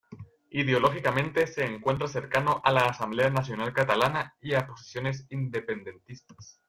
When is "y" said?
4.41-4.55